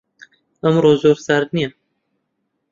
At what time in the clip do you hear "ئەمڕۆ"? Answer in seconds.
0.61-0.91